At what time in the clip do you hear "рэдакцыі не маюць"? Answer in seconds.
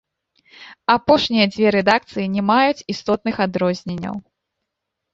1.77-2.85